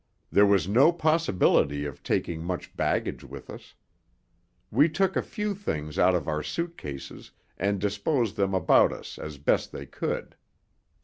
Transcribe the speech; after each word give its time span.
There 0.31 0.47
was 0.47 0.67
no 0.67 0.91
possibility 0.91 1.85
of 1.85 2.01
taking 2.01 2.41
much 2.43 2.75
baggage 2.75 3.23
with 3.23 3.51
us. 3.51 3.75
We 4.71 4.89
took 4.89 5.15
a 5.15 5.21
few 5.21 5.53
things 5.53 5.99
out 5.99 6.15
of 6.15 6.27
our 6.27 6.41
suit 6.41 6.75
cases 6.75 7.29
and 7.55 7.79
disposed 7.79 8.35
them 8.35 8.55
about 8.55 8.91
us 8.91 9.19
as 9.19 9.37
best 9.37 9.71
they 9.71 9.85
could. 9.85 10.35